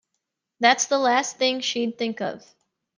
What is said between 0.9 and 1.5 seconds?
last